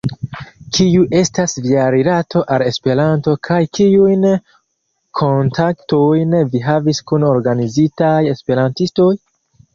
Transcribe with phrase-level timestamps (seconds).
[0.75, 4.25] Kiu estas via rilato al Esperanto kaj kiujn
[5.21, 9.13] kontaktojn vi havis kun organizitaj esperantistoj?